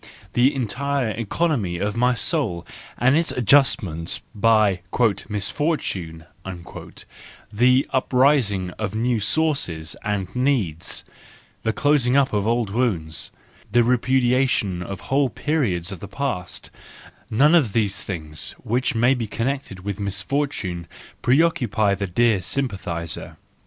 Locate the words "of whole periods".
14.81-15.91